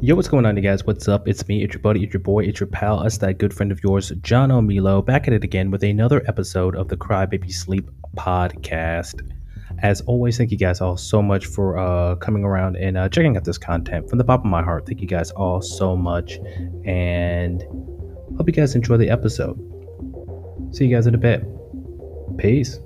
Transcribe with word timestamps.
Yo, 0.00 0.14
what's 0.14 0.28
going 0.28 0.46
on, 0.46 0.56
you 0.56 0.62
guys? 0.62 0.84
What's 0.84 1.08
up? 1.08 1.26
It's 1.26 1.48
me, 1.48 1.64
it's 1.64 1.74
your 1.74 1.80
buddy, 1.80 2.04
it's 2.04 2.14
your 2.14 2.20
boy, 2.20 2.44
it's 2.44 2.60
your 2.60 2.68
pal, 2.68 3.00
us 3.00 3.18
that 3.18 3.38
good 3.38 3.52
friend 3.52 3.72
of 3.72 3.82
yours, 3.82 4.12
John 4.20 4.52
O'Milo, 4.52 5.02
back 5.02 5.26
at 5.26 5.34
it 5.34 5.42
again 5.42 5.72
with 5.72 5.82
another 5.82 6.22
episode 6.28 6.76
of 6.76 6.86
the 6.86 6.96
Cry 6.96 7.26
Baby 7.26 7.50
Sleep 7.50 7.90
podcast. 8.14 9.28
As 9.82 10.00
always, 10.02 10.38
thank 10.38 10.52
you 10.52 10.56
guys 10.56 10.80
all 10.80 10.96
so 10.96 11.20
much 11.20 11.46
for 11.46 11.76
uh, 11.78 12.14
coming 12.14 12.44
around 12.44 12.76
and 12.76 12.96
uh, 12.96 13.08
checking 13.08 13.36
out 13.36 13.42
this 13.42 13.58
content 13.58 14.08
from 14.08 14.18
the 14.18 14.24
bottom 14.24 14.46
of 14.46 14.52
my 14.52 14.62
heart. 14.62 14.86
Thank 14.86 15.00
you 15.00 15.08
guys 15.08 15.32
all 15.32 15.60
so 15.60 15.96
much, 15.96 16.38
and 16.84 17.60
hope 18.36 18.46
you 18.46 18.52
guys 18.52 18.76
enjoy 18.76 18.98
the 18.98 19.10
episode. 19.10 19.56
See 20.70 20.86
you 20.86 20.94
guys 20.94 21.08
in 21.08 21.16
a 21.16 21.18
bit. 21.18 21.44
Peace. 22.38 22.78